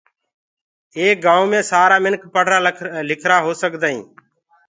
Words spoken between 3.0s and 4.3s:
لکِرآ هو سگدآئينٚ